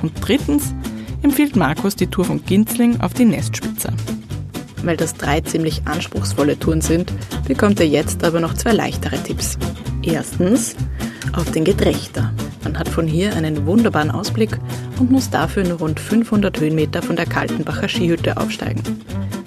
Und 0.02 0.14
drittens 0.22 0.74
empfiehlt 1.22 1.56
Markus 1.56 1.96
die 1.96 2.08
Tour 2.08 2.26
von 2.26 2.44
Ginzling 2.46 3.02
auf 3.02 3.14
die 3.14 3.26
Nestspitze. 3.26 3.92
Weil 4.84 4.98
das 4.98 5.16
drei 5.16 5.42
ziemlich 5.42 5.82
anspruchsvolle 5.86 6.58
Touren 6.58 6.82
sind, 6.82 7.12
bekommt 7.48 7.80
er 7.80 7.88
jetzt 7.88 8.24
aber 8.24 8.40
noch 8.40 8.54
zwei 8.54 8.74
leichtere 8.74 9.22
Tipps. 9.24 9.58
Erstens 10.04 10.76
auf 11.34 11.52
den 11.52 11.66
Gedrechter. 11.66 12.32
Man 12.64 12.78
hat 12.78 12.88
von 12.88 13.08
hier 13.08 13.36
einen 13.36 13.66
wunderbaren 13.66 14.12
Ausblick 14.12 14.58
und 15.00 15.12
muss 15.12 15.30
dafür 15.30 15.64
nur 15.64 15.80
rund 15.80 16.00
500 16.00 16.60
Höhenmeter 16.60 17.02
von 17.02 17.16
der 17.16 17.26
Kaltenbacher 17.26 17.88
Skihütte 17.88 18.38
aufsteigen. 18.38 18.84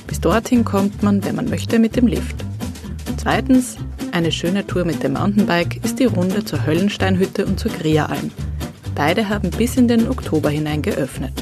Bis 0.06 0.20
dorthin 0.20 0.64
kommt 0.64 1.02
man, 1.02 1.24
wenn 1.24 1.36
man 1.36 1.48
möchte, 1.48 1.78
mit 1.78 1.96
dem 1.96 2.06
Lift. 2.06 2.36
Zweitens, 3.16 3.76
eine 4.12 4.32
schöne 4.32 4.66
Tour 4.66 4.84
mit 4.84 5.02
dem 5.02 5.12
Mountainbike 5.12 5.84
ist 5.84 5.98
die 5.98 6.06
Runde 6.06 6.44
zur 6.44 6.66
Höllensteinhütte 6.66 7.46
und 7.46 7.60
zur 7.60 7.70
Grieralm. 7.70 8.30
Beide 9.00 9.30
haben 9.30 9.48
bis 9.48 9.78
in 9.78 9.88
den 9.88 10.10
Oktober 10.10 10.50
hinein 10.50 10.82
geöffnet. 10.82 11.32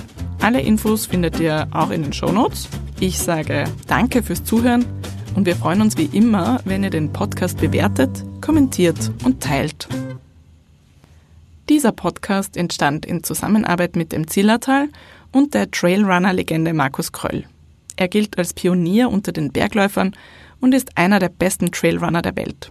Alle 0.40 0.60
Infos 0.60 1.06
findet 1.06 1.40
ihr 1.40 1.66
auch 1.72 1.90
in 1.90 2.04
den 2.04 2.12
Shownotes. 2.12 2.68
Ich 3.00 3.18
sage 3.18 3.64
danke 3.88 4.22
fürs 4.22 4.44
Zuhören 4.44 4.84
und 5.34 5.44
wir 5.44 5.56
freuen 5.56 5.80
uns 5.80 5.96
wie 5.96 6.08
immer, 6.16 6.60
wenn 6.66 6.84
ihr 6.84 6.90
den 6.90 7.12
Podcast 7.12 7.58
bewertet, 7.58 8.10
kommentiert 8.40 9.10
und 9.24 9.42
teilt. 9.42 9.88
Dieser 11.68 11.90
Podcast 11.90 12.56
entstand 12.56 13.04
in 13.04 13.24
Zusammenarbeit 13.24 13.96
mit 13.96 14.12
dem 14.12 14.28
Zillertal 14.28 14.88
und 15.32 15.52
der 15.52 15.68
Trailrunner-Legende 15.68 16.72
Markus 16.72 17.10
Kröll. 17.10 17.42
Er 17.96 18.06
gilt 18.06 18.38
als 18.38 18.52
Pionier 18.54 19.10
unter 19.10 19.32
den 19.32 19.50
Bergläufern 19.50 20.14
und 20.60 20.74
ist 20.74 20.96
einer 20.96 21.18
der 21.18 21.30
besten 21.30 21.72
Trailrunner 21.72 22.22
der 22.22 22.36
Welt. 22.36 22.70